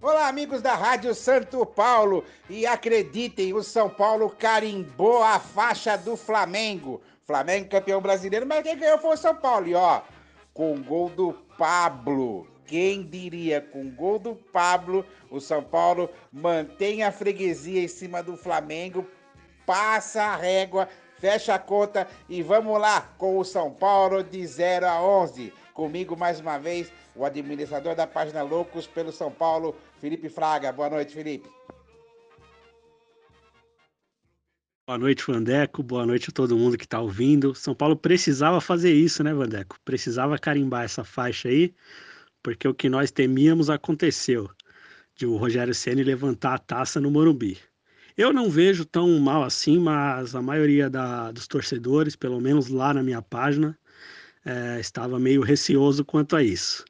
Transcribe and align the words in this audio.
Olá, 0.00 0.28
amigos 0.28 0.62
da 0.62 0.76
Rádio 0.76 1.12
Santo 1.12 1.66
Paulo. 1.66 2.24
E 2.48 2.64
acreditem, 2.64 3.52
o 3.52 3.64
São 3.64 3.90
Paulo 3.90 4.30
carimbou 4.30 5.24
a 5.24 5.40
faixa 5.40 5.98
do 5.98 6.16
Flamengo. 6.16 7.02
Flamengo 7.26 7.68
campeão 7.68 8.00
brasileiro, 8.00 8.46
mas 8.46 8.62
quem 8.62 8.78
ganhou 8.78 8.98
foi 8.98 9.14
o 9.14 9.16
São 9.16 9.34
Paulo. 9.34 9.66
E 9.66 9.74
ó, 9.74 10.02
com 10.54 10.80
gol 10.80 11.08
do 11.08 11.32
Pablo. 11.58 12.46
Quem 12.64 13.02
diria, 13.02 13.60
com 13.60 13.90
gol 13.90 14.20
do 14.20 14.36
Pablo, 14.36 15.04
o 15.32 15.40
São 15.40 15.64
Paulo 15.64 16.08
mantém 16.32 17.02
a 17.02 17.10
freguesia 17.10 17.82
em 17.82 17.88
cima 17.88 18.22
do 18.22 18.36
Flamengo, 18.36 19.04
passa 19.66 20.22
a 20.22 20.36
régua, 20.36 20.88
fecha 21.18 21.56
a 21.56 21.58
conta 21.58 22.06
e 22.28 22.40
vamos 22.40 22.78
lá 22.80 23.00
com 23.18 23.36
o 23.36 23.44
São 23.44 23.72
Paulo 23.72 24.22
de 24.22 24.46
0 24.46 24.86
a 24.86 25.02
11. 25.02 25.52
Comigo 25.78 26.16
mais 26.16 26.40
uma 26.40 26.58
vez, 26.58 26.92
o 27.14 27.24
administrador 27.24 27.94
da 27.94 28.04
página 28.04 28.42
Loucos 28.42 28.84
pelo 28.84 29.12
São 29.12 29.30
Paulo, 29.30 29.76
Felipe 30.00 30.28
Fraga. 30.28 30.72
Boa 30.72 30.90
noite, 30.90 31.14
Felipe. 31.14 31.48
Boa 34.84 34.98
noite, 34.98 35.24
Vandeco. 35.24 35.80
Boa 35.80 36.04
noite 36.04 36.30
a 36.30 36.32
todo 36.32 36.58
mundo 36.58 36.76
que 36.76 36.82
está 36.82 37.00
ouvindo. 37.00 37.54
São 37.54 37.76
Paulo 37.76 37.94
precisava 37.96 38.60
fazer 38.60 38.92
isso, 38.92 39.22
né, 39.22 39.32
Vandeco? 39.32 39.78
Precisava 39.84 40.36
carimbar 40.36 40.82
essa 40.82 41.04
faixa 41.04 41.48
aí, 41.48 41.72
porque 42.42 42.66
o 42.66 42.74
que 42.74 42.88
nós 42.88 43.12
temíamos 43.12 43.70
aconteceu, 43.70 44.50
de 45.14 45.26
o 45.26 45.36
Rogério 45.36 45.72
Ceni 45.72 46.02
levantar 46.02 46.54
a 46.54 46.58
taça 46.58 47.00
no 47.00 47.08
Morumbi. 47.08 47.56
Eu 48.16 48.32
não 48.32 48.50
vejo 48.50 48.84
tão 48.84 49.16
mal 49.20 49.44
assim, 49.44 49.78
mas 49.78 50.34
a 50.34 50.42
maioria 50.42 50.90
da, 50.90 51.30
dos 51.30 51.46
torcedores, 51.46 52.16
pelo 52.16 52.40
menos 52.40 52.66
lá 52.66 52.92
na 52.92 53.00
minha 53.00 53.22
página, 53.22 53.78
é, 54.44 54.78
estava 54.80 55.18
meio 55.18 55.42
receoso 55.42 56.04
quanto 56.04 56.36
a 56.36 56.42
isso. 56.42 56.84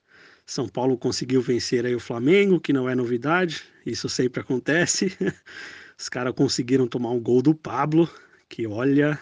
São 0.47 0.67
Paulo 0.67 0.97
conseguiu 0.97 1.43
vencer 1.43 1.85
aí 1.85 1.95
o 1.95 2.01
Flamengo, 2.01 2.59
que 2.59 2.73
não 2.73 2.89
é 2.89 2.95
novidade, 2.95 3.65
isso 3.85 4.09
sempre 4.09 4.41
acontece. 4.41 5.17
Os 5.99 6.09
caras 6.09 6.33
conseguiram 6.35 6.87
tomar 6.87 7.11
um 7.11 7.21
gol 7.21 7.43
do 7.43 7.55
Pablo, 7.55 8.09
que 8.49 8.67
olha, 8.67 9.19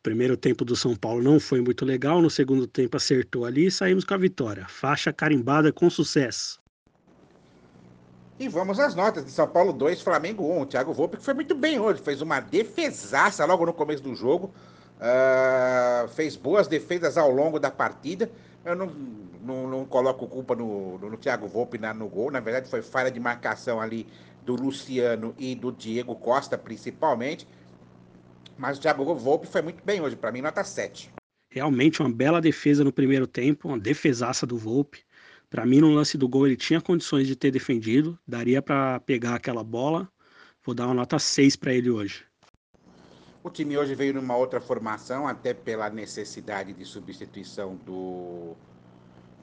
o 0.00 0.02
primeiro 0.02 0.36
tempo 0.36 0.64
do 0.64 0.76
São 0.76 0.94
Paulo 0.94 1.22
não 1.22 1.40
foi 1.40 1.60
muito 1.60 1.84
legal, 1.84 2.20
no 2.20 2.28
segundo 2.28 2.66
tempo 2.66 2.96
acertou 2.96 3.44
ali 3.44 3.66
e 3.66 3.70
saímos 3.70 4.04
com 4.04 4.14
a 4.14 4.18
vitória. 4.18 4.66
Faixa 4.68 5.12
carimbada 5.12 5.72
com 5.72 5.88
sucesso. 5.88 6.60
E 8.38 8.48
vamos 8.48 8.80
às 8.80 8.94
notas 8.94 9.24
de 9.24 9.30
São 9.30 9.46
Paulo 9.46 9.72
2, 9.72 10.00
Flamengo 10.00 10.42
1. 10.42 10.62
O 10.62 10.66
Thiago 10.66 10.92
Volpe 10.94 11.18
que 11.18 11.22
foi 11.22 11.34
muito 11.34 11.54
bem 11.54 11.78
hoje, 11.78 12.00
fez 12.02 12.22
uma 12.22 12.40
defesaça 12.40 13.44
logo 13.44 13.66
no 13.66 13.72
começo 13.72 14.02
do 14.02 14.14
jogo, 14.14 14.52
uh, 15.00 16.08
fez 16.08 16.36
boas 16.36 16.68
defesas 16.68 17.16
ao 17.16 17.30
longo 17.30 17.58
da 17.58 17.70
partida. 17.70 18.30
Eu 18.64 18.76
não, 18.76 18.86
não, 19.42 19.68
não 19.68 19.84
coloco 19.84 20.26
culpa 20.26 20.54
no, 20.54 20.98
no, 20.98 21.10
no 21.10 21.16
Thiago 21.16 21.48
Volpe 21.48 21.78
na, 21.78 21.94
no 21.94 22.08
gol. 22.08 22.30
Na 22.30 22.40
verdade, 22.40 22.68
foi 22.68 22.82
falha 22.82 23.10
de 23.10 23.18
marcação 23.18 23.80
ali 23.80 24.06
do 24.44 24.54
Luciano 24.54 25.34
e 25.38 25.54
do 25.54 25.72
Diego 25.72 26.14
Costa, 26.14 26.58
principalmente. 26.58 27.48
Mas 28.58 28.78
o 28.78 28.80
Thiago 28.80 29.14
Volpe 29.14 29.46
foi 29.46 29.62
muito 29.62 29.82
bem 29.82 30.00
hoje. 30.00 30.16
Para 30.16 30.30
mim, 30.30 30.42
nota 30.42 30.62
7. 30.62 31.10
Realmente 31.50 32.00
uma 32.00 32.10
bela 32.10 32.40
defesa 32.40 32.84
no 32.84 32.92
primeiro 32.92 33.26
tempo, 33.26 33.68
uma 33.68 33.78
defesaça 33.78 34.46
do 34.46 34.56
Volpe. 34.56 35.00
Para 35.48 35.66
mim, 35.66 35.80
no 35.80 35.90
lance 35.90 36.16
do 36.16 36.28
gol, 36.28 36.46
ele 36.46 36.56
tinha 36.56 36.80
condições 36.80 37.26
de 37.26 37.34
ter 37.34 37.50
defendido, 37.50 38.16
daria 38.26 38.62
para 38.62 39.00
pegar 39.00 39.34
aquela 39.34 39.64
bola. 39.64 40.08
Vou 40.64 40.74
dar 40.74 40.86
uma 40.86 40.94
nota 40.94 41.18
6 41.18 41.56
para 41.56 41.74
ele 41.74 41.90
hoje. 41.90 42.24
O 43.42 43.48
time 43.48 43.78
hoje 43.78 43.94
veio 43.94 44.12
numa 44.12 44.36
outra 44.36 44.60
formação, 44.60 45.26
até 45.26 45.54
pela 45.54 45.88
necessidade 45.88 46.74
de 46.74 46.84
substituição 46.84 47.74
do, 47.74 48.54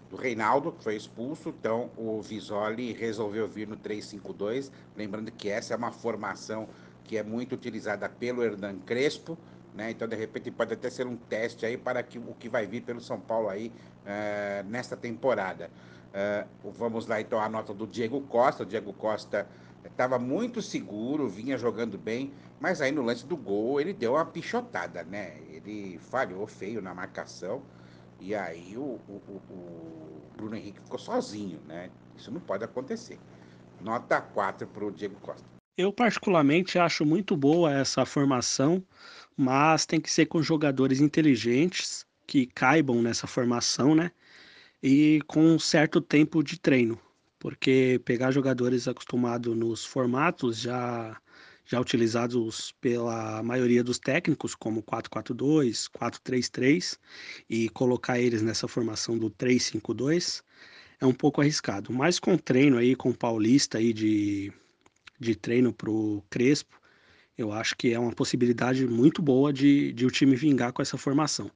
do 0.08 0.16
Reinaldo, 0.16 0.72
que 0.72 0.84
foi 0.84 0.96
expulso. 0.96 1.50
Então 1.50 1.90
o 1.98 2.22
Visoli 2.22 2.94
resolveu 2.94 3.48
vir 3.48 3.68
no 3.68 3.76
3-5-2. 3.76 4.70
Lembrando 4.96 5.32
que 5.32 5.50
essa 5.50 5.74
é 5.74 5.78
uma 5.78 5.92
formação 5.92 6.70
que 7.06 7.18
é 7.18 7.24
muito 7.24 7.56
utilizada 7.56 8.08
pelo 8.08 8.44
Hernan 8.44 8.78
Crespo. 8.86 9.36
Né? 9.74 9.90
Então, 9.90 10.08
de 10.08 10.16
repente, 10.16 10.52
pode 10.52 10.74
até 10.74 10.92
ser 10.92 11.08
um 11.08 11.16
teste 11.16 11.66
aí 11.66 11.76
para 11.76 12.04
que, 12.04 12.20
o 12.20 12.36
que 12.40 12.50
vai 12.50 12.68
vir 12.68 12.82
pelo 12.82 13.02
São 13.02 13.20
Paulo 13.20 13.50
aí 13.50 13.72
uh, 14.04 14.68
nesta 14.70 14.96
temporada. 14.96 15.72
Uh, 16.64 16.72
vamos 16.72 17.08
lá, 17.08 17.20
então, 17.20 17.40
a 17.40 17.50
nota 17.50 17.74
do 17.74 17.88
Diego 17.88 18.22
Costa. 18.22 18.64
O 18.64 18.66
Diego 18.66 18.94
Costa 18.94 19.48
estava 19.86 20.20
muito 20.20 20.62
seguro, 20.62 21.28
vinha 21.28 21.58
jogando 21.58 21.98
bem, 21.98 22.32
mas 22.60 22.82
aí 22.82 22.92
no 22.92 23.02
lance 23.02 23.26
do 23.26 23.38
gol 23.38 23.80
ele 23.80 23.94
deu 23.94 24.14
uma 24.14 24.26
pichotada, 24.26 25.04
né? 25.04 25.38
Ele 25.50 26.00
falhou 26.00 26.46
feio 26.48 26.82
na 26.82 26.94
marcação 26.94 27.62
e 28.20 28.34
aí 28.36 28.76
o, 28.78 29.00
o, 29.08 29.42
o 29.50 30.22
Bruno 30.36 30.56
Henrique 30.56 30.80
ficou 30.82 31.00
sozinho, 31.00 31.60
né? 31.68 31.90
Isso 32.16 32.32
não 32.32 32.40
pode 32.40 32.64
acontecer. 32.64 33.20
Nota 33.82 34.22
4 34.22 34.68
para 34.68 34.86
o 34.86 34.92
Diego 34.92 35.16
Costa. 35.22 35.46
Eu 35.78 35.94
particularmente 35.94 36.80
acho 36.80 37.06
muito 37.06 37.38
boa 37.38 37.72
essa 37.72 38.04
formação, 38.06 38.84
mas 39.36 39.86
tem 39.86 40.02
que 40.02 40.10
ser 40.10 40.26
com 40.26 40.42
jogadores 40.42 41.00
inteligentes 41.00 42.06
que 42.26 42.48
caibam 42.48 43.02
nessa 43.02 43.28
formação, 43.28 43.94
né? 43.94 44.12
E 44.82 45.22
com 45.28 45.40
um 45.40 45.60
certo 45.60 46.02
tempo 46.02 46.44
de 46.44 46.60
treino 46.60 47.00
porque 47.40 48.02
pegar 48.06 48.32
jogadores 48.32 48.88
acostumados 48.88 49.56
nos 49.56 49.86
formatos 49.86 50.60
já 50.60 51.20
já 51.70 51.82
utilizados 51.82 52.74
pela 52.80 53.44
maioria 53.44 53.84
dos 53.84 54.00
técnicos, 54.00 54.56
como 54.56 54.82
4-4-2, 54.82 55.90
4-3-3, 55.92 56.98
e 57.50 57.68
colocar 57.70 58.18
eles 58.18 58.42
nessa 58.42 58.70
formação 58.70 59.18
do 59.18 59.30
3-5-2 59.30 60.42
é 61.00 61.06
um 61.06 61.14
pouco 61.14 61.42
arriscado. 61.42 61.92
Mas 61.92 62.20
com 62.20 62.38
treino 62.38 62.78
aí, 62.78 62.96
com 62.96 63.12
Paulista 63.12 63.80
aí 63.80 63.92
de, 63.92 64.52
de 65.20 65.36
treino 65.36 65.74
para 65.74 65.92
o 65.92 66.24
Crespo, 66.30 66.80
eu 67.38 67.52
acho 67.52 67.76
que 67.76 67.94
é 67.94 68.00
uma 68.00 68.14
possibilidade 68.14 68.88
muito 68.88 69.22
boa 69.22 69.52
de, 69.52 69.92
de 69.94 70.06
o 70.06 70.12
time 70.12 70.36
vingar 70.36 70.72
com 70.72 70.82
essa 70.82 70.98
formação. 70.98 71.52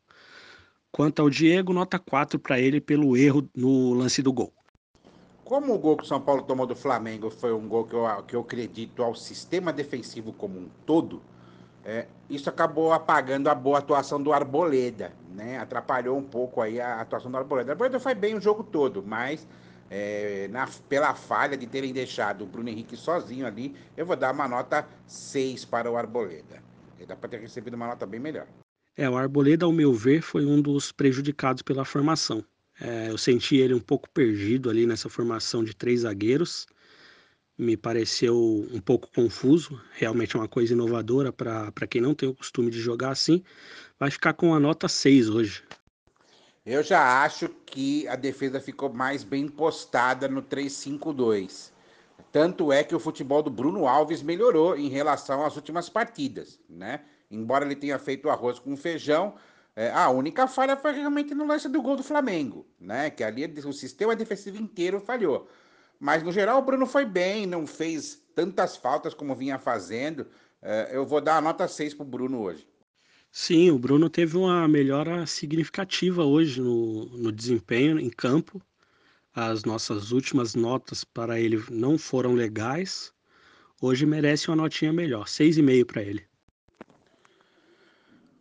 Quanto 0.92 1.22
ao 1.22 1.30
Diego, 1.30 1.72
nota 1.72 1.98
4 1.98 2.38
para 2.38 2.60
ele 2.60 2.82
pelo 2.82 3.16
erro 3.16 3.50
no 3.56 3.94
lance 3.94 4.22
do 4.22 4.34
gol. 4.34 4.54
Como 5.52 5.74
o 5.74 5.78
gol 5.78 5.98
que 5.98 6.06
o 6.06 6.08
São 6.08 6.22
Paulo 6.22 6.44
tomou 6.44 6.66
do 6.66 6.78
Flamengo 6.78 7.30
foi 7.30 7.52
um 7.52 7.68
gol 7.68 7.84
que 7.84 7.94
eu, 7.94 8.24
que 8.26 8.36
eu 8.38 8.40
acredito 8.40 9.04
ao 9.04 9.14
sistema 9.14 9.74
defensivo 9.74 10.32
como 10.32 10.58
um 10.58 10.70
todo, 10.86 11.22
é, 11.84 12.08
isso 12.30 12.50
acabou 12.50 12.94
apagando 12.94 13.50
a 13.50 13.54
boa 13.54 13.80
atuação 13.80 14.24
do 14.24 14.32
Arboleda, 14.32 15.12
né? 15.36 15.60
Atrapalhou 15.60 16.18
um 16.18 16.24
pouco 16.24 16.62
aí 16.62 16.80
a 16.80 17.02
atuação 17.02 17.30
do 17.30 17.36
Arboleda. 17.36 17.68
O 17.68 17.72
Arboleda 17.74 18.00
foi 18.00 18.16
bem 18.16 18.34
o 18.34 18.40
jogo 18.40 18.64
todo, 18.64 19.04
mas 19.06 19.46
é, 19.90 20.48
na, 20.50 20.70
pela 20.88 21.14
falha 21.16 21.58
de 21.58 21.68
terem 21.68 21.92
deixado 21.92 22.46
o 22.46 22.48
Bruno 22.48 22.70
Henrique 22.70 22.96
sozinho 22.96 23.46
ali, 23.46 23.76
eu 23.98 24.06
vou 24.06 24.16
dar 24.16 24.34
uma 24.34 24.48
nota 24.48 24.88
6 25.06 25.66
para 25.66 25.92
o 25.92 25.98
Arboleda. 25.98 26.64
Ele 26.98 27.08
dá 27.08 27.18
para 27.18 27.28
ter 27.28 27.42
recebido 27.42 27.74
uma 27.74 27.88
nota 27.88 28.06
bem 28.06 28.22
melhor. 28.22 28.48
É, 28.96 29.10
o 29.10 29.18
Arboleda, 29.18 29.66
ao 29.66 29.74
meu 29.74 29.94
ver, 29.94 30.22
foi 30.22 30.46
um 30.46 30.62
dos 30.62 30.94
prejudicados 30.94 31.62
pela 31.62 31.84
formação. 31.84 32.42
É, 32.84 33.12
eu 33.12 33.18
senti 33.18 33.58
ele 33.58 33.76
um 33.76 33.80
pouco 33.80 34.10
perdido 34.10 34.68
ali 34.68 34.88
nessa 34.88 35.08
formação 35.08 35.64
de 35.64 35.76
três 35.76 36.02
zagueiros. 36.02 36.66
Me 37.56 37.78
pareceu 37.78 38.68
um 38.72 38.80
pouco 38.80 39.08
confuso. 39.14 39.80
Realmente 39.92 40.36
é 40.36 40.40
uma 40.40 40.48
coisa 40.48 40.74
inovadora 40.74 41.32
para 41.32 41.88
quem 41.88 42.02
não 42.02 42.16
tem 42.16 42.28
o 42.28 42.34
costume 42.34 42.72
de 42.72 42.80
jogar 42.80 43.12
assim. 43.12 43.44
Vai 44.00 44.10
ficar 44.10 44.34
com 44.34 44.56
a 44.56 44.60
nota 44.60 44.88
6 44.88 45.30
hoje. 45.30 45.64
Eu 46.66 46.82
já 46.82 47.24
acho 47.24 47.50
que 47.66 48.08
a 48.08 48.16
defesa 48.16 48.60
ficou 48.60 48.92
mais 48.92 49.24
bem 49.24 49.48
postada 49.48 50.28
no 50.28 50.42
3-5-2. 50.42 51.72
Tanto 52.32 52.72
é 52.72 52.84
que 52.84 52.96
o 52.96 53.00
futebol 53.00 53.44
do 53.44 53.50
Bruno 53.52 53.88
Alves 53.88 54.24
melhorou 54.24 54.76
em 54.76 54.88
relação 54.88 55.46
às 55.46 55.56
últimas 55.56 55.90
partidas, 55.90 56.60
né? 56.68 57.02
Embora 57.30 57.66
ele 57.66 57.76
tenha 57.76 58.00
feito 58.00 58.30
arroz 58.30 58.58
com 58.58 58.76
feijão, 58.76 59.36
é, 59.76 59.90
a 59.90 60.10
única 60.10 60.48
falha 60.48 60.76
foi 60.76 60.92
realmente 60.92 61.34
no 61.34 61.46
lance 61.46 61.70
do 61.70 61.82
gol 61.82 61.96
do 61.96 62.04
Flamengo, 62.04 62.68
né? 62.80 63.10
Que 63.10 63.24
ali 63.24 63.46
o 63.66 63.74
sistema 63.74 64.16
defensivo 64.16 64.58
inteiro 64.58 65.00
falhou. 65.00 65.50
Mas 66.00 66.24
no 66.24 66.32
geral 66.32 66.60
o 66.60 66.62
Bruno 66.62 66.86
foi 66.86 67.06
bem, 67.06 67.46
não 67.46 67.66
fez 67.66 68.22
tantas 68.36 68.76
faltas 68.76 69.14
como 69.14 69.36
vinha 69.36 69.58
fazendo. 69.58 70.28
É, 70.62 70.90
eu 70.92 71.06
vou 71.06 71.22
dar 71.22 71.38
a 71.38 71.42
nota 71.42 71.68
6 71.68 71.94
pro 71.94 72.06
Bruno 72.06 72.42
hoje. 72.42 72.68
Sim, 73.32 73.72
o 73.72 73.80
Bruno 73.80 74.10
teve 74.10 74.36
uma 74.36 74.68
melhora 74.68 75.26
significativa 75.26 76.26
hoje 76.26 76.60
no, 76.60 77.06
no 77.18 77.32
desempenho 77.32 77.98
em 77.98 78.10
campo. 78.10 78.62
As 79.34 79.64
nossas 79.64 80.12
últimas 80.12 80.54
notas 80.54 81.06
para 81.06 81.40
ele 81.40 81.64
não 81.70 81.98
foram 81.98 82.34
legais. 82.34 83.14
Hoje 83.82 84.06
merece 84.06 84.50
uma 84.50 84.58
notinha 84.58 84.92
melhor, 84.92 85.26
6,5 85.26 85.86
para 85.86 86.02
ele 86.02 86.31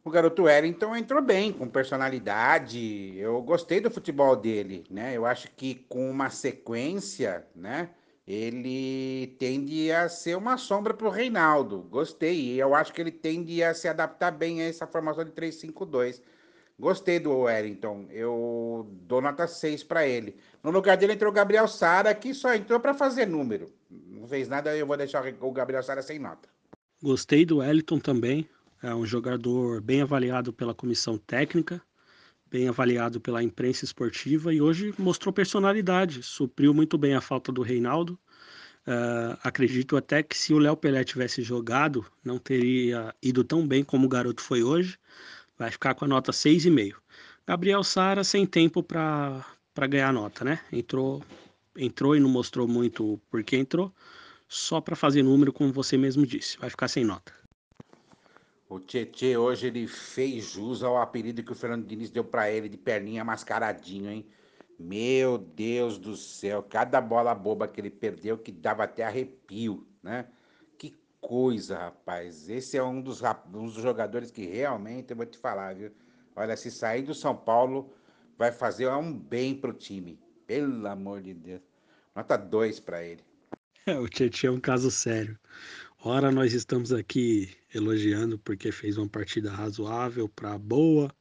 o 0.05 0.11
garoto 0.11 0.45
Wellington 0.45 0.97
entrou 0.97 1.23
bem, 1.23 1.53
com 1.53 1.69
personalidade. 1.69 3.17
Eu 3.19 3.41
gostei 3.43 3.81
do 3.81 3.91
futebol 3.91 4.35
dele, 4.35 4.85
né? 4.91 5.17
Eu 5.17 5.27
acho 5.27 5.51
que 5.57 5.75
com 5.89 6.11
uma 6.11 6.31
sequência, 6.31 7.47
né? 7.55 7.91
Ele 8.27 9.35
tende 9.39 9.91
a 9.91 10.09
ser 10.09 10.37
uma 10.37 10.57
sombra 10.57 10.95
para 10.95 11.07
o 11.07 11.11
Reinaldo. 11.11 11.81
Gostei. 11.91 12.55
Eu 12.61 12.75
acho 12.75 12.93
que 12.93 13.01
ele 13.01 13.11
tende 13.11 13.63
a 13.63 13.75
se 13.75 13.89
adaptar 13.89 14.31
bem 14.31 14.63
a 14.63 14.67
essa 14.67 14.87
formação 14.87 15.25
de 15.25 15.33
3-5-2. 15.33 16.23
Gostei 16.79 17.19
do 17.19 17.41
Wellington. 17.41 18.07
Eu 18.11 18.89
dou 19.03 19.21
nota 19.21 19.47
6 19.47 19.83
para 19.83 20.07
ele. 20.07 20.37
No 20.63 20.71
lugar 20.71 20.97
dele 20.97 21.15
entrou 21.15 21.31
o 21.31 21.35
Gabriel 21.35 21.67
Sara, 21.67 22.15
que 22.15 22.33
só 22.33 22.55
entrou 22.55 22.79
para 22.79 22.95
fazer 22.95 23.27
número. 23.27 23.71
Não 23.91 24.27
fez 24.29 24.49
nada, 24.49 24.75
eu 24.77 24.87
vou 24.87 24.97
deixar 24.97 25.25
o 25.41 25.53
Gabriel 25.53 25.83
Sara 25.83 26.01
sem 26.01 26.19
nota. 26.19 26.49
Gostei 27.03 27.45
do 27.45 27.59
Wellington 27.59 27.99
também. 27.99 28.49
É 28.83 28.95
um 28.95 29.05
jogador 29.05 29.81
bem 29.83 30.01
avaliado 30.01 30.53
pela 30.53 30.75
comissão 30.75 31.19
técnica, 31.19 31.83
bem 32.51 32.67
avaliado 32.69 33.21
pela 33.21 33.43
imprensa 33.43 33.85
esportiva 33.85 34.55
e 34.55 34.61
hoje 34.61 34.95
mostrou 34.99 35.33
personalidade, 35.33 36.23
supriu 36.23 36.73
muito 36.73 36.97
bem 36.97 37.15
a 37.15 37.21
falta 37.21 37.53
do 37.53 37.63
Reinaldo. 37.63 38.19
Uh, 38.87 39.37
acredito 39.43 39.97
até 39.97 40.23
que 40.23 40.37
se 40.37 40.55
o 40.55 40.59
Léo 40.59 40.77
Pelé 40.77 41.05
tivesse 41.05 41.43
jogado, 41.43 42.07
não 42.25 42.39
teria 42.39 43.15
ido 43.23 43.45
tão 43.45 43.67
bem 43.69 43.85
como 43.85 44.07
o 44.07 44.09
garoto 44.09 44.43
foi 44.43 44.63
hoje. 44.63 44.99
Vai 45.59 45.71
ficar 45.71 45.95
com 45.95 46.07
a 46.07 46.09
nota 46.09 46.33
6,5. 46.33 46.97
Gabriel 47.47 47.85
Sara 47.85 48.25
sem 48.25 48.47
tempo 48.47 48.83
para 48.83 49.45
ganhar 49.89 50.13
nota, 50.13 50.43
né? 50.43 50.61
Entrou, 50.73 51.23
entrou 51.77 52.17
e 52.17 52.21
não 52.21 52.31
mostrou 52.31 52.67
muito 52.67 53.21
por 53.31 53.43
que 53.45 53.57
entrou, 53.57 53.95
só 54.49 54.81
para 54.81 54.97
fazer 54.97 55.23
número, 55.23 55.53
como 55.53 55.71
você 55.73 55.99
mesmo 55.99 56.27
disse. 56.27 56.57
Vai 56.59 56.71
ficar 56.71 56.89
sem 56.89 57.05
nota. 57.05 57.40
O 58.71 58.79
Tietê 58.79 59.37
hoje 59.37 59.67
ele 59.67 59.89
fez 59.89 60.45
jus 60.45 60.85
ao 60.85 60.97
apelido 60.97 61.43
que 61.43 61.51
o 61.51 61.57
Fernando 61.57 61.85
Diniz 61.85 62.09
deu 62.09 62.23
para 62.23 62.49
ele 62.53 62.69
de 62.69 62.77
perninha 62.77 63.25
mascaradinho, 63.25 64.09
hein? 64.09 64.25
Meu 64.79 65.37
Deus 65.37 65.99
do 65.99 66.17
céu, 66.17 66.63
cada 66.63 67.01
bola 67.01 67.35
boba 67.35 67.67
que 67.67 67.81
ele 67.81 67.91
perdeu 67.91 68.39
que 68.39 68.53
dava 68.53 68.85
até 68.85 69.03
arrepio, 69.03 69.85
né? 70.01 70.29
Que 70.79 70.97
coisa, 71.21 71.77
rapaz. 71.77 72.49
Esse 72.49 72.77
é 72.77 72.83
um 72.83 73.03
dos, 73.03 73.21
um 73.53 73.65
dos 73.65 73.75
jogadores 73.75 74.31
que 74.31 74.47
realmente, 74.47 75.11
eu 75.11 75.17
vou 75.17 75.27
te 75.27 75.37
falar, 75.37 75.75
viu? 75.75 75.91
Olha, 76.37 76.57
se 76.57 76.71
sair 76.71 77.03
do 77.03 77.13
São 77.13 77.37
Paulo, 77.37 77.93
vai 78.39 78.53
fazer 78.53 78.89
um 78.89 79.13
bem 79.13 79.53
pro 79.53 79.73
time. 79.73 80.17
Pelo 80.47 80.87
amor 80.87 81.23
de 81.23 81.35
Deus. 81.35 81.61
Nota 82.15 82.37
2 82.37 82.79
para 82.79 83.03
ele. 83.03 83.25
O 84.01 84.09
Tietchan 84.09 84.49
é 84.49 84.51
um 84.53 84.61
caso 84.61 84.91
sério. 84.91 85.37
Ora, 86.03 86.33
nós 86.33 86.55
estamos 86.55 86.95
aqui 86.95 87.55
elogiando 87.75 88.39
porque 88.39 88.73
fez 88.73 88.97
uma 88.97 89.07
partida 89.07 89.51
razoável 89.51 90.27
para 90.31 90.57
boa 90.57 91.15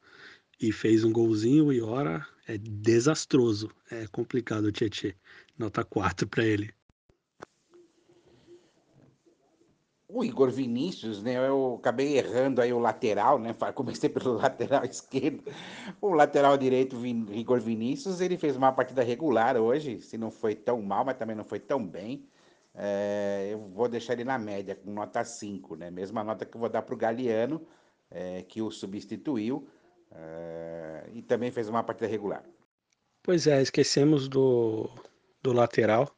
e 0.57 0.71
fez 0.71 1.03
um 1.03 1.11
golzinho, 1.11 1.73
e 1.73 1.81
ora 1.81 2.25
é 2.47 2.57
desastroso. 2.57 3.69
É 3.91 4.07
complicado 4.07 4.65
o 4.65 4.71
Tietchan. 4.71 5.11
Nota 5.57 5.83
4 5.83 6.25
para 6.29 6.45
ele. 6.45 6.73
O 10.07 10.23
Igor 10.23 10.49
Vinícius, 10.49 11.21
né? 11.21 11.45
Eu 11.45 11.75
acabei 11.77 12.17
errando 12.17 12.61
aí 12.61 12.71
o 12.71 12.79
lateral, 12.79 13.37
né? 13.37 13.53
Comecei 13.75 14.09
pelo 14.09 14.35
lateral 14.39 14.85
esquerdo. 14.85 15.43
O 15.99 16.13
lateral 16.13 16.57
direito, 16.57 16.95
Igor 17.05 17.59
Vinícius, 17.59 18.21
ele 18.21 18.37
fez 18.37 18.55
uma 18.55 18.71
partida 18.71 19.03
regular 19.03 19.57
hoje. 19.57 19.99
Se 19.99 20.17
não 20.17 20.31
foi 20.31 20.55
tão 20.55 20.81
mal, 20.81 21.03
mas 21.03 21.17
também 21.17 21.35
não 21.35 21.43
foi 21.43 21.59
tão 21.59 21.85
bem. 21.85 22.25
É, 22.81 23.49
eu 23.51 23.59
vou 23.59 23.89
deixar 23.89 24.13
ele 24.13 24.23
na 24.23 24.37
média, 24.37 24.73
com 24.73 24.89
nota 24.89 25.21
5, 25.21 25.75
né? 25.75 25.91
Mesma 25.91 26.23
nota 26.23 26.45
que 26.45 26.55
eu 26.55 26.61
vou 26.61 26.69
dar 26.69 26.81
para 26.81 26.95
o 26.95 26.97
Galeano, 26.97 27.67
é, 28.09 28.41
que 28.43 28.61
o 28.61 28.71
substituiu, 28.71 29.67
é, 30.09 31.09
e 31.13 31.21
também 31.21 31.51
fez 31.51 31.67
uma 31.67 31.83
partida 31.83 32.07
regular. 32.07 32.41
Pois 33.21 33.47
é, 33.47 33.61
esquecemos 33.61 34.29
do, 34.29 34.89
do 35.43 35.51
lateral, 35.51 36.09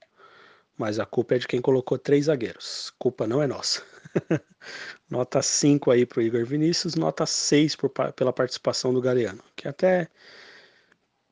mas 0.78 1.00
a 1.00 1.06
culpa 1.06 1.34
é 1.34 1.40
de 1.40 1.48
quem 1.48 1.60
colocou 1.60 1.98
três 1.98 2.26
zagueiros. 2.26 2.94
Culpa 3.00 3.26
não 3.26 3.42
é 3.42 3.48
nossa. 3.48 3.82
nota 5.10 5.42
5 5.42 5.90
aí 5.90 6.06
para 6.06 6.20
o 6.20 6.22
Igor 6.22 6.46
Vinícius, 6.46 6.94
nota 6.94 7.26
6 7.26 7.76
por, 7.76 7.90
pela 7.90 8.32
participação 8.32 8.94
do 8.94 9.02
Galeano, 9.02 9.44
que 9.56 9.68
até 9.68 10.08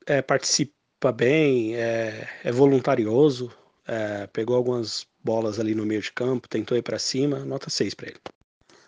é, 0.07 0.23
participa 0.23 1.11
bem, 1.11 1.75
é, 1.75 2.27
é 2.43 2.51
voluntarioso, 2.51 3.51
é, 3.85 4.25
pegou 4.27 4.55
algumas 4.55 5.07
bolas 5.24 5.60
ali 5.60 5.75
no 5.75 5.86
meio 5.86 6.01
de 6.01 6.12
campo, 6.12 6.48
tentou 6.48 6.77
ir 6.77 6.81
para 6.81 7.00
cima, 7.00 7.45
nota 7.45 7.69
6 7.69 7.94
para 7.94 8.10
ele. 8.10 8.19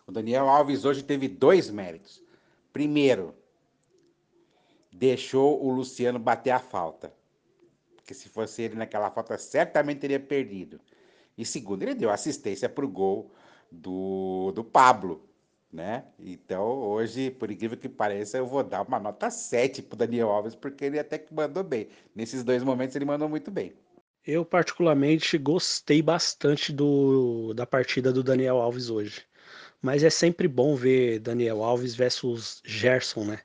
O 0.07 0.11
Daniel 0.11 0.49
Alves 0.49 0.85
hoje 0.85 1.03
teve 1.03 1.27
dois 1.27 1.69
méritos. 1.69 2.21
Primeiro, 2.73 3.35
deixou 4.91 5.63
o 5.63 5.71
Luciano 5.71 6.19
bater 6.19 6.51
a 6.51 6.59
falta. 6.59 7.13
Porque 7.95 8.13
se 8.13 8.29
fosse 8.29 8.61
ele 8.61 8.75
naquela 8.75 9.09
falta, 9.11 9.37
certamente 9.37 9.99
teria 9.99 10.19
perdido. 10.19 10.79
E 11.37 11.45
segundo, 11.45 11.83
ele 11.83 11.95
deu 11.95 12.09
assistência 12.09 12.67
para 12.67 12.85
o 12.85 12.89
gol 12.89 13.31
do, 13.71 14.51
do 14.53 14.63
Pablo. 14.63 15.27
Né? 15.71 16.03
Então, 16.19 16.65
hoje, 16.67 17.31
por 17.31 17.49
incrível 17.49 17.77
que 17.77 17.87
pareça, 17.87 18.37
eu 18.37 18.45
vou 18.45 18.63
dar 18.63 18.81
uma 18.81 18.99
nota 18.99 19.29
7 19.29 19.81
para 19.81 19.99
Daniel 19.99 20.29
Alves, 20.29 20.53
porque 20.53 20.83
ele 20.83 20.99
até 20.99 21.17
que 21.17 21.33
mandou 21.33 21.63
bem. 21.63 21.87
Nesses 22.13 22.43
dois 22.43 22.61
momentos, 22.63 22.95
ele 22.95 23.05
mandou 23.05 23.29
muito 23.29 23.49
bem. 23.49 23.73
Eu, 24.25 24.45
particularmente, 24.45 25.37
gostei 25.37 26.01
bastante 26.01 26.71
do, 26.71 27.53
da 27.55 27.65
partida 27.65 28.13
do 28.13 28.23
Daniel 28.23 28.57
Alves 28.57 28.89
hoje. 28.89 29.23
Mas 29.81 30.03
é 30.03 30.09
sempre 30.11 30.47
bom 30.47 30.75
ver 30.75 31.19
Daniel 31.19 31.63
Alves 31.63 31.95
versus 31.95 32.61
Gerson, 32.63 33.25
né? 33.25 33.39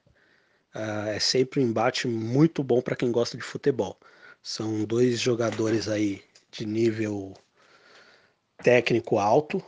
Uh, 0.74 1.08
é 1.08 1.18
sempre 1.18 1.60
um 1.60 1.62
embate 1.62 2.06
muito 2.06 2.62
bom 2.62 2.82
para 2.82 2.94
quem 2.94 3.10
gosta 3.10 3.38
de 3.38 3.42
futebol. 3.42 3.98
São 4.42 4.84
dois 4.84 5.18
jogadores 5.18 5.88
aí 5.88 6.22
de 6.50 6.66
nível 6.66 7.34
técnico 8.62 9.18
alto 9.18 9.62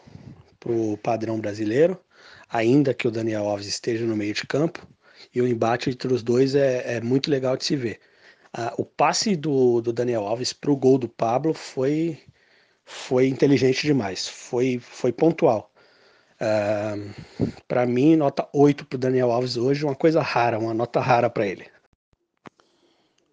para 0.61 0.73
o 0.73 0.99
padrão 0.99 1.41
brasileiro, 1.41 1.99
ainda 2.51 2.93
que 2.93 3.09
o 3.09 3.11
Daniel 3.11 3.49
Alves 3.49 3.67
esteja 3.67 4.05
no 4.05 4.17
meio 4.17 4.35
de 4.35 4.47
campo. 4.47 4.87
E 5.35 5.41
o 5.41 5.49
embate 5.49 5.89
entre 5.91 6.13
os 6.13 6.23
dois 6.23 6.55
é, 6.55 6.97
é 6.97 7.01
muito 7.01 7.31
legal 7.31 7.57
de 7.57 7.65
se 7.65 7.77
ver. 7.77 7.99
Ah, 8.53 8.75
o 8.79 8.85
passe 8.85 9.37
do, 9.37 9.81
do 9.81 9.93
Daniel 9.93 10.27
Alves 10.27 10.53
para 10.53 10.71
o 10.71 10.77
gol 10.77 10.99
do 10.99 11.09
Pablo 11.09 11.53
foi, 11.53 12.19
foi 12.85 13.29
inteligente 13.29 13.87
demais, 13.87 14.29
foi, 14.29 14.79
foi 14.79 15.13
pontual. 15.13 15.71
Ah, 16.41 16.95
para 17.67 17.85
mim, 17.87 18.17
nota 18.17 18.49
8 18.53 18.87
para 18.87 18.97
o 18.97 19.01
Daniel 19.01 19.31
Alves 19.31 19.57
hoje, 19.57 19.85
uma 19.85 19.95
coisa 19.95 20.23
rara, 20.23 20.59
uma 20.59 20.73
nota 20.73 21.01
rara 21.01 21.29
para 21.29 21.47
ele. 21.47 21.67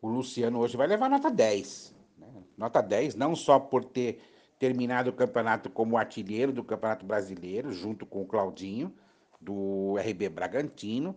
O 0.01 0.07
Luciano 0.07 0.59
hoje 0.59 0.77
vai 0.77 0.87
levar 0.87 1.09
nota 1.09 1.31
10. 1.31 1.95
Né? 2.17 2.27
Nota 2.57 2.81
10, 2.81 3.15
não 3.15 3.35
só 3.35 3.59
por 3.59 3.83
ter 3.83 4.21
terminado 4.59 5.09
o 5.09 5.13
campeonato 5.13 5.69
como 5.69 5.97
artilheiro 5.97 6.51
do 6.51 6.63
Campeonato 6.63 7.05
Brasileiro, 7.05 7.71
junto 7.71 8.05
com 8.05 8.21
o 8.21 8.25
Claudinho, 8.25 8.93
do 9.41 9.95
RB 9.97 10.29
Bragantino, 10.29 11.15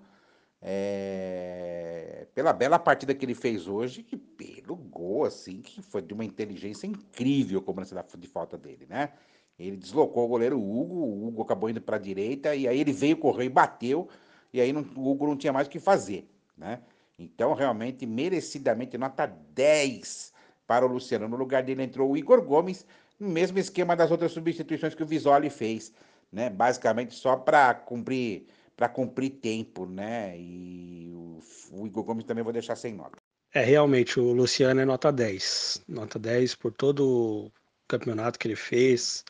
é, 0.61 2.27
pela 2.35 2.53
bela 2.53 2.79
partida 2.79 3.15
que 3.15 3.25
ele 3.25 3.35
fez 3.35 3.69
hoje 3.69 4.07
e 4.11 4.17
pelo 4.17 4.77
gol, 4.77 5.25
assim, 5.25 5.61
que 5.61 5.81
foi 5.83 6.03
de 6.03 6.13
uma 6.13 6.25
inteligência 6.25 6.87
incrível 6.87 7.63
cobrança 7.63 8.05
de 8.17 8.29
falta 8.29 8.59
dele, 8.59 8.87
né? 8.89 9.13
Ele 9.59 9.77
deslocou 9.77 10.25
o 10.25 10.29
goleiro 10.29 10.59
Hugo, 10.59 10.95
o 10.95 11.27
Hugo 11.27 11.43
acabou 11.43 11.69
indo 11.69 11.81
para 11.81 11.97
a 11.97 12.01
direita, 12.01 12.55
e 12.55 12.69
aí 12.69 12.79
ele 12.79 12.93
veio, 12.93 13.17
correu 13.17 13.47
e 13.47 13.49
bateu, 13.49 14.09
e 14.53 14.61
aí 14.61 14.73
não, 14.73 14.83
o 14.97 15.11
Hugo 15.11 15.27
não 15.27 15.37
tinha 15.37 15.53
mais 15.53 15.67
o 15.67 15.71
que 15.71 15.81
fazer, 15.81 16.31
né? 16.57 16.81
Então, 17.19 17.53
realmente, 17.53 18.07
merecidamente, 18.07 18.97
nota 18.97 19.27
10 19.27 20.33
para 20.67 20.87
o 20.87 20.89
Luciano. 20.89 21.27
No 21.27 21.37
lugar 21.37 21.65
dele 21.65 21.83
entrou 21.83 22.13
o 22.13 22.17
Igor 22.17 22.41
Gomes, 22.43 22.87
no 23.19 23.29
mesmo 23.29 23.59
esquema 23.59 23.97
das 23.97 24.13
outras 24.13 24.31
substituições 24.31 24.95
que 24.95 25.03
o 25.03 25.07
Visoli 25.07 25.51
fez, 25.51 25.93
né? 26.31 26.49
Basicamente 26.49 27.15
só 27.15 27.35
para 27.37 27.75
cumprir 27.75 28.47
para 28.79 28.89
cumprir 28.89 29.31
tempo, 29.31 29.87
né? 29.87 30.39
E 30.39 31.11
o, 31.13 31.41
o 31.73 31.87
Igor 31.89 32.05
Gomes 32.05 32.25
também 32.25 32.45
vou 32.45 32.53
deixar 32.53 32.77
sem 32.77 32.95
nota. 32.95 33.19
É, 33.53 33.65
realmente, 33.65 34.21
o 34.21 34.33
Luciano 34.33 34.81
é 34.81 34.85
nota 34.85 35.11
10. 35.11 35.83
Nota 35.89 36.17
10 36.17 36.55
por 36.55 36.73
todo 36.73 37.01
o 37.05 37.53
campeonato 37.89 38.39
que 38.39 38.47
ele 38.47 38.55
fez. 38.55 39.25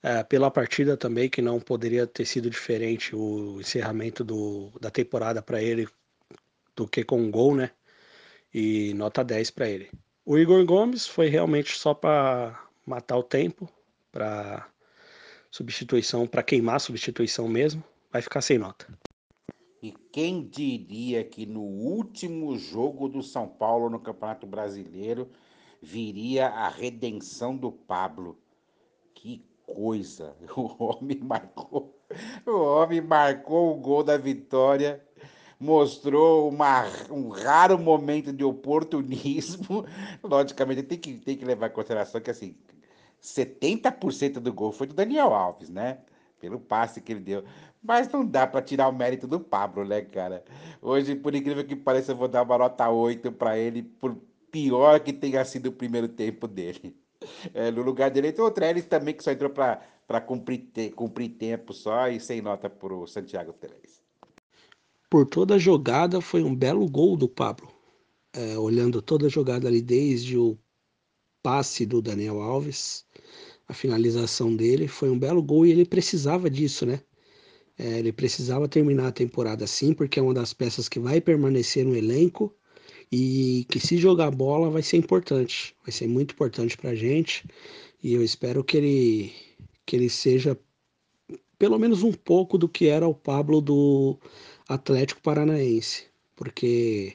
É, 0.00 0.22
pela 0.22 0.48
partida 0.48 0.96
também, 0.96 1.28
que 1.28 1.42
não 1.42 1.58
poderia 1.58 2.06
ter 2.06 2.24
sido 2.24 2.48
diferente 2.48 3.16
o 3.16 3.60
encerramento 3.60 4.22
do, 4.22 4.70
da 4.80 4.92
temporada 4.92 5.42
para 5.42 5.60
ele 5.60 5.88
do 6.76 6.86
que 6.86 7.02
com 7.02 7.20
um 7.20 7.32
gol, 7.32 7.56
né? 7.56 7.72
E 8.52 8.94
nota 8.94 9.24
10 9.24 9.50
para 9.50 9.68
ele. 9.68 9.90
O 10.24 10.38
Igor 10.38 10.64
Gomes 10.64 11.04
foi 11.04 11.26
realmente 11.28 11.76
só 11.76 11.94
para 11.94 12.64
matar 12.86 13.16
o 13.16 13.24
tempo, 13.24 13.68
para 14.12 14.68
substituição, 15.50 16.28
para 16.28 16.44
queimar 16.44 16.76
a 16.76 16.80
substituição 16.80 17.48
mesmo 17.48 17.82
vai 18.14 18.22
ficar 18.22 18.40
sem 18.40 18.58
nota. 18.58 18.86
E 19.82 19.92
quem 20.12 20.46
diria 20.46 21.24
que 21.24 21.44
no 21.44 21.62
último 21.62 22.56
jogo 22.56 23.08
do 23.08 23.24
São 23.24 23.48
Paulo 23.48 23.90
no 23.90 23.98
Campeonato 23.98 24.46
Brasileiro 24.46 25.28
viria 25.82 26.46
a 26.46 26.68
redenção 26.68 27.56
do 27.56 27.72
Pablo? 27.72 28.38
Que 29.12 29.44
coisa! 29.66 30.36
O 30.56 30.76
homem 30.78 31.18
marcou, 31.18 31.98
o 32.46 32.52
homem 32.52 33.00
marcou 33.00 33.72
o 33.72 33.80
gol 33.80 34.04
da 34.04 34.16
vitória, 34.16 35.04
mostrou 35.58 36.48
uma, 36.48 36.84
um 37.10 37.30
raro 37.30 37.76
momento 37.76 38.32
de 38.32 38.44
oportunismo. 38.44 39.84
Logicamente, 40.22 40.84
tem 40.84 40.98
que, 40.98 41.14
tem 41.14 41.36
que 41.36 41.44
levar 41.44 41.66
em 41.66 41.72
consideração 41.72 42.20
que 42.20 42.30
assim, 42.30 42.54
70% 43.20 44.34
do 44.34 44.52
gol 44.52 44.70
foi 44.70 44.86
do 44.86 44.94
Daniel 44.94 45.34
Alves, 45.34 45.68
né? 45.68 45.98
Pelo 46.44 46.60
passe 46.60 47.00
que 47.00 47.12
ele 47.12 47.20
deu. 47.20 47.44
Mas 47.82 48.08
não 48.12 48.24
dá 48.24 48.46
para 48.46 48.60
tirar 48.60 48.88
o 48.88 48.92
mérito 48.92 49.26
do 49.26 49.40
Pablo, 49.40 49.84
né, 49.84 50.02
cara? 50.02 50.44
Hoje, 50.80 51.14
por 51.14 51.34
incrível 51.34 51.64
que 51.64 51.74
pareça, 51.74 52.12
eu 52.12 52.16
vou 52.16 52.28
dar 52.28 52.42
uma 52.42 52.58
nota 52.58 52.90
8 52.90 53.32
para 53.32 53.58
ele, 53.58 53.82
por 53.82 54.16
pior 54.50 55.00
que 55.00 55.12
tenha 55.12 55.44
sido 55.44 55.68
o 55.68 55.72
primeiro 55.72 56.08
tempo 56.08 56.46
dele. 56.46 56.96
É, 57.54 57.70
no 57.70 57.80
lugar 57.80 58.14
entrou 58.14 58.48
o 58.48 58.50
Trellis 58.50 58.84
também, 58.84 59.14
que 59.14 59.24
só 59.24 59.30
entrou 59.30 59.48
para 59.48 60.20
cumprir, 60.20 60.68
cumprir 60.94 61.30
tempo 61.30 61.72
só 61.72 62.06
e 62.06 62.20
sem 62.20 62.42
nota 62.42 62.68
para 62.68 62.92
o 62.92 63.06
Santiago 63.06 63.54
Trellis. 63.54 64.02
Por 65.08 65.24
toda 65.24 65.54
a 65.54 65.58
jogada, 65.58 66.20
foi 66.20 66.42
um 66.42 66.54
belo 66.54 66.86
gol 66.86 67.16
do 67.16 67.26
Pablo. 67.26 67.72
É, 68.30 68.58
olhando 68.58 69.00
toda 69.00 69.24
a 69.24 69.30
jogada 69.30 69.66
ali, 69.66 69.80
desde 69.80 70.36
o 70.36 70.58
passe 71.42 71.86
do 71.86 72.02
Daniel 72.02 72.42
Alves, 72.42 73.06
a 73.68 73.74
finalização 73.74 74.54
dele, 74.54 74.86
foi 74.88 75.10
um 75.10 75.18
belo 75.18 75.42
gol 75.42 75.66
e 75.66 75.70
ele 75.70 75.84
precisava 75.84 76.50
disso, 76.50 76.84
né? 76.84 77.00
É, 77.78 77.98
ele 77.98 78.12
precisava 78.12 78.68
terminar 78.68 79.08
a 79.08 79.12
temporada 79.12 79.64
assim, 79.64 79.92
porque 79.92 80.18
é 80.20 80.22
uma 80.22 80.34
das 80.34 80.52
peças 80.52 80.88
que 80.88 81.00
vai 81.00 81.20
permanecer 81.20 81.84
no 81.84 81.96
elenco 81.96 82.54
e 83.10 83.66
que 83.68 83.80
se 83.80 83.96
jogar 83.96 84.30
bola 84.30 84.70
vai 84.70 84.82
ser 84.82 84.96
importante, 84.96 85.74
vai 85.82 85.90
ser 85.92 86.06
muito 86.06 86.32
importante 86.32 86.76
para 86.76 86.90
a 86.90 86.94
gente 86.94 87.44
e 88.02 88.14
eu 88.14 88.22
espero 88.22 88.62
que 88.62 88.76
ele 88.76 89.32
que 89.86 89.96
ele 89.96 90.08
seja 90.08 90.58
pelo 91.58 91.78
menos 91.78 92.02
um 92.02 92.12
pouco 92.12 92.56
do 92.58 92.68
que 92.68 92.86
era 92.86 93.06
o 93.06 93.14
Pablo 93.14 93.60
do 93.60 94.18
Atlético 94.68 95.20
Paranaense, 95.20 96.06
porque 96.36 97.14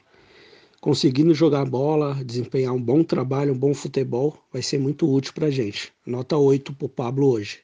conseguindo 0.80 1.34
jogar 1.34 1.66
bola, 1.66 2.14
desempenhar 2.24 2.72
um 2.72 2.82
bom 2.82 3.04
trabalho, 3.04 3.52
um 3.52 3.58
bom 3.58 3.74
futebol, 3.74 4.36
vai 4.50 4.62
ser 4.62 4.78
muito 4.78 5.08
útil 5.08 5.34
para 5.34 5.46
a 5.46 5.50
gente. 5.50 5.92
Nota 6.06 6.36
8 6.36 6.72
para 6.74 6.86
o 6.86 6.88
Pablo 6.88 7.28
hoje. 7.28 7.62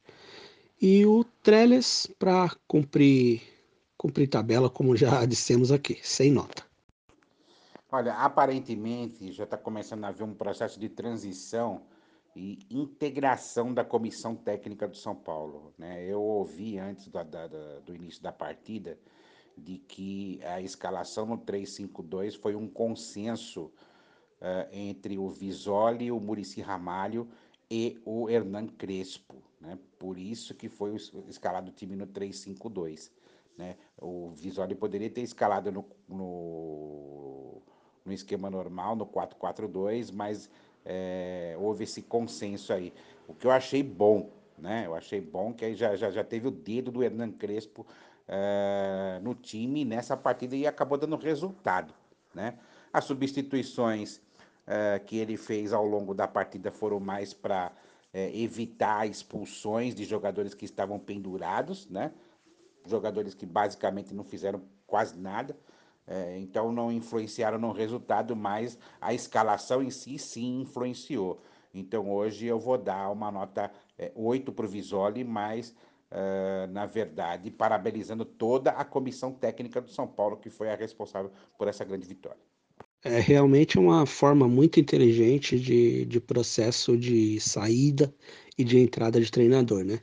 E 0.79 1.05
o 1.05 1.23
Trellis 1.41 2.07
para 2.19 2.55
cumprir, 2.67 3.41
cumprir 3.97 4.27
tabela, 4.27 4.69
como 4.69 4.95
já 4.95 5.23
dissemos 5.25 5.71
aqui, 5.71 5.97
sem 6.03 6.31
nota. 6.31 6.63
Olha, 7.91 8.13
aparentemente 8.13 9.31
já 9.31 9.45
está 9.45 9.57
começando 9.57 10.03
a 10.03 10.09
haver 10.09 10.23
um 10.23 10.33
processo 10.33 10.79
de 10.79 10.89
transição 10.89 11.81
e 12.35 12.59
integração 12.69 13.73
da 13.73 13.83
comissão 13.83 14.35
técnica 14.35 14.87
do 14.87 14.95
São 14.95 15.15
Paulo. 15.15 15.73
Né? 15.77 16.05
Eu 16.05 16.21
ouvi 16.21 16.77
antes 16.77 17.07
do, 17.07 17.23
da, 17.23 17.47
do 17.47 17.95
início 17.95 18.21
da 18.21 18.31
partida 18.31 18.99
de 19.57 19.77
que 19.77 20.39
a 20.43 20.61
escalação 20.61 21.25
no 21.25 21.37
3-5-2 21.37 22.37
foi 22.37 22.55
um 22.55 22.67
consenso 22.67 23.71
uh, 24.41 24.67
entre 24.71 25.17
o 25.17 25.29
Visoli, 25.29 26.11
o 26.11 26.19
Murici 26.19 26.61
Ramalho 26.61 27.27
e 27.69 27.99
o 28.05 28.29
Hernan 28.29 28.67
Crespo. 28.67 29.35
Né? 29.59 29.77
Por 29.97 30.17
isso 30.17 30.53
que 30.53 30.69
foi 30.69 30.95
escalado 31.27 31.69
o 31.69 31.73
time 31.73 31.95
no 31.95 32.05
3-5-2. 32.07 33.11
Né? 33.57 33.75
O 33.99 34.29
Visoli 34.29 34.75
poderia 34.75 35.09
ter 35.09 35.21
escalado 35.21 35.71
no, 35.71 35.85
no 36.07 37.27
no 38.07 38.13
esquema 38.13 38.49
normal, 38.49 38.95
no 38.95 39.05
4-4-2, 39.05 40.11
mas 40.13 40.49
é, 40.85 41.55
houve 41.59 41.83
esse 41.83 42.01
consenso 42.01 42.71
aí. 42.71 42.93
O 43.27 43.33
que 43.33 43.45
eu 43.45 43.51
achei 43.51 43.83
bom, 43.83 44.31
né? 44.57 44.83
Eu 44.85 44.95
achei 44.95 45.19
bom 45.19 45.53
que 45.53 45.65
aí 45.65 45.75
já, 45.75 45.95
já, 45.95 46.09
já 46.09 46.23
teve 46.23 46.47
o 46.47 46.51
dedo 46.51 46.89
do 46.89 47.03
Hernan 47.03 47.31
Crespo 47.31 47.85
é, 48.27 49.19
no 49.21 49.33
time 49.33 49.85
nessa 49.85 50.17
partida 50.17 50.55
e 50.55 50.67
acabou 50.67 50.97
dando 50.97 51.15
resultado, 51.15 51.93
né? 52.33 52.57
As 52.91 53.05
substituições 53.05 54.21
é, 54.65 54.99
que 54.99 55.17
ele 55.17 55.37
fez 55.37 55.71
ao 55.71 55.85
longo 55.85 56.13
da 56.13 56.27
partida 56.27 56.71
foram 56.71 56.99
mais 56.99 57.33
para 57.33 57.71
é, 58.13 58.35
evitar 58.37 59.07
expulsões 59.07 59.95
de 59.95 60.03
jogadores 60.03 60.53
que 60.53 60.65
estavam 60.65 60.99
pendurados, 60.99 61.87
né? 61.89 62.11
Jogadores 62.85 63.33
que 63.33 63.45
basicamente 63.45 64.13
não 64.13 64.23
fizeram 64.23 64.61
quase 64.85 65.17
nada. 65.17 65.55
É, 66.05 66.37
então 66.39 66.71
não 66.71 66.89
influenciaram 66.89 67.59
no 67.59 67.71
resultado, 67.73 68.33
mas 68.33 68.79
a 69.01 69.13
escalação 69.13 69.83
em 69.83 69.89
si 69.89 70.17
sim 70.17 70.61
influenciou. 70.61 71.41
Então 71.73 72.09
hoje 72.09 72.45
eu 72.45 72.57
vou 72.57 72.77
dar 72.77 73.11
uma 73.11 73.29
nota 73.29 73.69
é, 73.97 74.11
8 74.15 74.51
para 74.53 74.65
o 74.65 74.69
Visoli, 74.69 75.23
mas 75.23 75.75
é, 76.11 76.67
na 76.67 76.85
verdade 76.85 77.51
parabenizando 77.51 78.25
toda 78.25 78.71
a 78.71 78.85
comissão 78.85 79.31
técnica 79.31 79.81
do 79.81 79.89
São 79.89 80.07
Paulo, 80.07 80.37
que 80.37 80.49
foi 80.49 80.69
a 80.69 80.75
responsável 80.75 81.31
por 81.57 81.67
essa 81.67 81.83
grande 81.83 82.07
vitória. 82.07 82.41
É 83.03 83.19
realmente 83.19 83.77
uma 83.77 84.05
forma 84.05 84.47
muito 84.47 84.79
inteligente 84.79 85.59
de, 85.59 86.05
de 86.05 86.19
processo 86.19 86.97
de 86.97 87.39
saída 87.39 88.13
e 88.57 88.63
de 88.63 88.79
entrada 88.79 89.21
de 89.21 89.31
treinador, 89.31 89.83
né? 89.83 90.01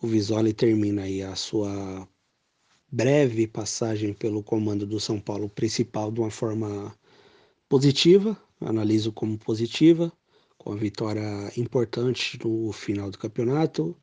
O 0.00 0.06
Visoli 0.06 0.52
termina 0.52 1.02
aí 1.02 1.22
a 1.22 1.34
sua 1.34 2.08
breve 2.90 3.46
passagem 3.46 4.14
pelo 4.14 4.42
comando 4.42 4.86
do 4.86 4.98
São 4.98 5.20
Paulo 5.20 5.48
principal 5.48 6.10
de 6.10 6.20
uma 6.20 6.30
forma 6.30 6.94
positiva, 7.68 8.36
analiso 8.60 9.12
como 9.12 9.38
positiva, 9.38 10.12
com 10.56 10.72
a 10.72 10.76
vitória 10.76 11.52
importante 11.56 12.38
no 12.44 12.72
final 12.72 13.10
do 13.10 13.18
campeonato, 13.18 13.96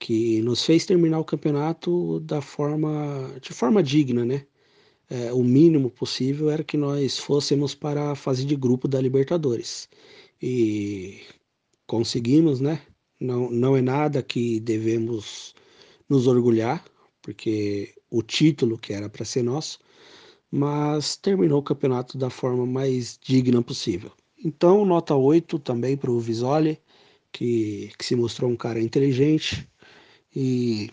que 0.00 0.40
nos 0.42 0.64
fez 0.64 0.86
terminar 0.86 1.20
o 1.20 1.24
campeonato 1.24 2.20
da 2.20 2.40
forma, 2.40 3.34
de 3.40 3.52
forma 3.52 3.82
digna, 3.82 4.24
né? 4.24 4.46
É, 5.10 5.32
o 5.32 5.42
mínimo 5.44 5.90
possível 5.90 6.50
era 6.50 6.64
que 6.64 6.76
nós 6.76 7.18
fôssemos 7.18 7.74
para 7.74 8.12
a 8.12 8.16
fase 8.16 8.44
de 8.46 8.56
grupo 8.56 8.88
da 8.88 9.00
Libertadores. 9.00 9.88
E 10.42 11.20
conseguimos, 11.86 12.60
né? 12.60 12.82
Não, 13.20 13.50
não 13.50 13.76
é 13.76 13.82
nada 13.82 14.22
que 14.22 14.60
devemos 14.60 15.54
nos 16.08 16.26
orgulhar, 16.26 16.84
porque 17.22 17.94
o 18.10 18.22
título 18.22 18.78
que 18.78 18.92
era 18.92 19.08
para 19.08 19.24
ser 19.24 19.42
nosso, 19.42 19.80
mas 20.50 21.16
terminou 21.16 21.60
o 21.60 21.62
campeonato 21.62 22.18
da 22.18 22.30
forma 22.30 22.66
mais 22.66 23.18
digna 23.22 23.62
possível. 23.62 24.12
Então, 24.44 24.84
nota 24.86 25.14
8 25.14 25.58
também 25.58 25.96
para 25.96 26.10
o 26.10 26.20
Visoli, 26.20 26.80
que, 27.32 27.90
que 27.98 28.04
se 28.04 28.16
mostrou 28.16 28.50
um 28.50 28.56
cara 28.56 28.80
inteligente. 28.80 29.68
E, 30.34 30.90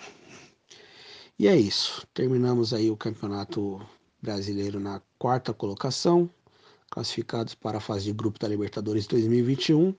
e 1.38 1.48
é 1.48 1.56
isso. 1.56 2.06
Terminamos 2.14 2.74
aí 2.74 2.90
o 2.90 2.98
campeonato 2.98 3.80
brasileiro 4.22 4.80
na 4.80 5.02
quarta 5.20 5.54
colocação, 5.54 6.30
classificados 6.90 7.54
para 7.54 7.78
a 7.78 7.82
fase 7.82 8.06
de 8.06 8.14
grupo 8.14 8.40
da 8.40 8.48
Libertadores 8.48 9.06
2021. 9.06 9.94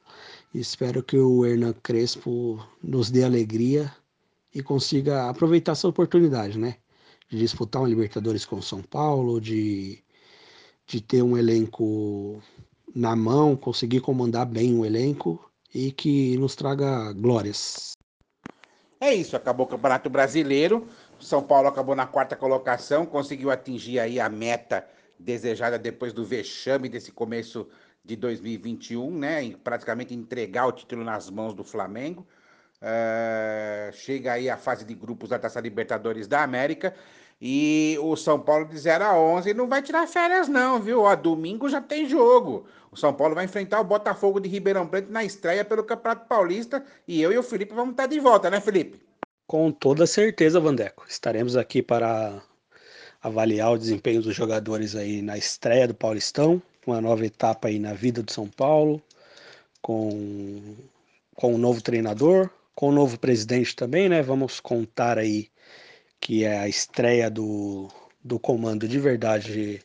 Espero 0.55 1.03
que 1.03 1.17
o 1.17 1.47
Hernan 1.47 1.75
Crespo 1.83 2.65
nos 2.83 3.11
dê 3.11 3.25
alegria 3.25 3.95
e 4.55 4.63
consiga 4.63 5.29
aproveitar 5.29 5.73
essa 5.73 5.87
oportunidade, 5.87 6.59
né? 6.59 6.77
De 7.29 7.39
disputar 7.39 7.83
uma 7.83 7.89
Libertadores 7.89 8.45
com 8.45 8.61
São 8.61 8.83
Paulo, 8.83 9.41
de, 9.41 10.03
de 10.87 11.01
ter 11.01 11.23
um 11.23 11.37
elenco 11.37 12.43
na 12.95 13.15
mão, 13.15 13.55
conseguir 13.55 14.01
comandar 14.01 14.47
bem 14.47 14.77
o 14.77 14.85
elenco 14.85 15.49
e 15.75 15.93
que 15.93 16.37
nos 16.39 16.57
traga 16.57 17.13
glórias. 17.13 17.98
É 19.01 19.15
isso, 19.15 19.37
acabou 19.37 19.67
o 19.67 19.69
Campeonato 19.69 20.11
Brasileiro. 20.11 20.89
São 21.21 21.43
Paulo 21.43 21.69
acabou 21.69 21.95
na 21.95 22.07
quarta 22.07 22.35
colocação, 22.35 23.07
conseguiu 23.07 23.51
atingir 23.51 24.01
aí 24.01 24.19
a 24.19 24.29
meta 24.29 24.89
desejada 25.19 25.79
depois 25.79 26.13
do 26.13 26.25
vexame 26.25 26.89
desse 26.89 27.13
começo 27.13 27.69
de 28.05 28.17
2021, 28.17 29.11
né? 29.17 29.55
Praticamente 29.63 30.15
entregar 30.15 30.67
o 30.67 30.73
título 30.73 31.05
nas 31.05 31.31
mãos 31.31 31.55
do 31.55 31.63
Flamengo. 31.63 32.27
Uh, 32.81 33.93
chega 33.93 34.35
aí 34.35 34.49
a 34.49 34.57
fase 34.57 34.85
de 34.85 34.95
grupos 34.95 35.31
da 35.31 35.39
Taça 35.39 35.61
Libertadores 35.61 36.29
da 36.29 36.43
América 36.45 36.95
e 37.41 37.97
o 38.01 38.15
São 38.17 38.39
Paulo 38.39 38.67
de 38.67 38.79
0 38.79 39.05
a 39.05 39.19
11 39.19 39.53
não 39.55 39.69
vai 39.69 39.83
tirar 39.83 40.07
férias 40.07 40.49
não, 40.49 40.81
viu? 40.81 41.03
Ó, 41.03 41.17
domingo 41.17 41.69
já 41.69 41.81
tem 41.81 42.09
jogo. 42.09 42.67
O 42.91 42.97
São 42.97 43.13
Paulo 43.13 43.35
vai 43.35 43.45
enfrentar 43.45 43.81
o 43.81 43.85
Botafogo 43.85 44.41
de 44.41 44.49
Ribeirão 44.49 44.87
Preto 44.87 45.11
na 45.11 45.25
estreia 45.25 45.65
pelo 45.65 45.85
Campeonato 45.85 46.27
Paulista 46.27 46.85
e 47.07 47.21
eu 47.21 47.33
e 47.33 47.39
o 47.39 47.43
Felipe 47.43 47.75
vamos 47.75 47.93
estar 47.93 48.07
de 48.07 48.19
volta, 48.21 48.49
né, 48.51 48.61
Felipe? 48.61 49.01
Com 49.47 49.71
toda 49.73 50.07
certeza, 50.07 50.61
Vandeco. 50.61 51.05
Estaremos 51.09 51.57
aqui 51.57 51.83
para 51.83 52.43
avaliar 53.23 53.73
o 53.73 53.79
desempenho 53.79 54.23
dos 54.23 54.35
jogadores 54.35 54.95
aí 54.95 55.23
na 55.23 55.37
estreia 55.37 55.89
do 55.89 55.95
Paulistão, 55.95 56.63
uma 56.87 57.01
nova 57.01 57.25
etapa 57.27 57.69
aí 57.69 57.79
na 57.79 57.93
vida 57.93 58.23
do 58.23 58.33
São 58.33 58.49
Paulo, 58.49 59.03
com, 59.83 60.77
com 61.35 61.55
um 61.55 61.59
novo 61.59 61.83
treinador, 61.83 62.51
com 62.79 62.91
o 62.91 62.93
novo 62.93 63.19
presidente 63.19 63.75
também, 63.75 64.09
né? 64.09 64.23
Vamos 64.23 64.61
contar 64.61 65.19
aí 65.19 65.51
que 66.21 66.45
é 66.45 66.61
a 66.61 66.69
estreia 66.69 67.29
do, 67.29 67.89
do 68.23 68.39
comando 68.39 68.87
de 68.87 69.01
verdade 69.01 69.83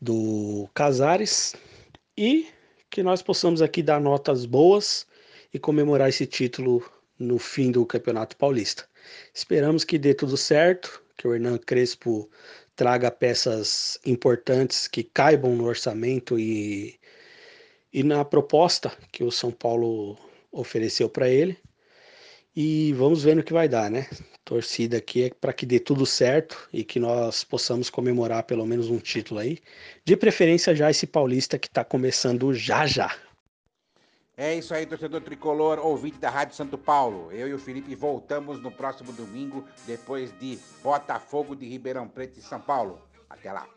do 0.00 0.68
Casares 0.74 1.54
e 2.16 2.48
que 2.90 3.04
nós 3.04 3.22
possamos 3.22 3.62
aqui 3.62 3.84
dar 3.84 4.00
notas 4.00 4.44
boas 4.46 5.06
e 5.54 5.60
comemorar 5.60 6.08
esse 6.08 6.26
título 6.26 6.84
no 7.16 7.38
fim 7.38 7.70
do 7.70 7.86
Campeonato 7.86 8.36
Paulista. 8.36 8.88
Esperamos 9.32 9.84
que 9.84 9.96
dê 9.96 10.12
tudo 10.12 10.36
certo, 10.36 11.00
que 11.16 11.28
o 11.28 11.32
Hernan 11.32 11.56
Crespo 11.58 12.28
traga 12.74 13.12
peças 13.12 13.96
importantes 14.04 14.88
que 14.88 15.04
caibam 15.04 15.54
no 15.54 15.66
orçamento 15.66 16.36
e, 16.36 16.98
e 17.92 18.02
na 18.02 18.24
proposta 18.24 18.90
que 19.12 19.22
o 19.22 19.30
São 19.30 19.52
Paulo 19.52 20.18
ofereceu 20.50 21.08
para 21.08 21.28
ele 21.28 21.56
e 22.60 22.92
vamos 22.94 23.22
ver 23.22 23.36
no 23.36 23.44
que 23.44 23.52
vai 23.52 23.68
dar, 23.68 23.88
né? 23.88 24.08
Torcida 24.44 24.96
aqui 24.96 25.26
é 25.26 25.30
para 25.30 25.52
que 25.52 25.64
dê 25.64 25.78
tudo 25.78 26.04
certo 26.04 26.68
e 26.72 26.82
que 26.82 26.98
nós 26.98 27.44
possamos 27.44 27.88
comemorar 27.88 28.42
pelo 28.42 28.66
menos 28.66 28.90
um 28.90 28.98
título 28.98 29.38
aí. 29.38 29.60
De 30.04 30.16
preferência 30.16 30.74
já 30.74 30.90
esse 30.90 31.06
paulista 31.06 31.56
que 31.56 31.68
está 31.68 31.84
começando 31.84 32.52
já 32.52 32.84
já. 32.84 33.16
É 34.36 34.56
isso 34.56 34.74
aí, 34.74 34.86
torcedor 34.86 35.20
tricolor, 35.20 35.78
ouvinte 35.78 36.18
da 36.18 36.30
Rádio 36.30 36.56
Santo 36.56 36.76
Paulo. 36.76 37.30
Eu 37.30 37.46
e 37.46 37.54
o 37.54 37.60
Felipe 37.60 37.94
voltamos 37.94 38.60
no 38.60 38.72
próximo 38.72 39.12
domingo, 39.12 39.64
depois 39.86 40.36
de 40.40 40.58
Botafogo 40.82 41.54
de 41.54 41.64
Ribeirão 41.64 42.08
Preto 42.08 42.40
e 42.40 42.42
São 42.42 42.60
Paulo. 42.60 43.00
Até 43.30 43.52
lá. 43.52 43.68